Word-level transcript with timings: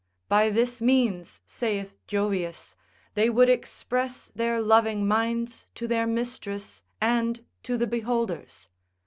By 0.29 0.49
this 0.49 0.81
means, 0.81 1.41
saith 1.45 1.93
Jovius, 2.07 2.75
they 3.13 3.29
would 3.29 3.51
express 3.51 4.31
their 4.33 4.59
loving 4.59 5.07
minds 5.07 5.67
to 5.75 5.87
their 5.87 6.07
mistress, 6.07 6.81
and 6.99 7.45
to 7.61 7.77
the 7.77 7.85
beholders. 7.85 8.67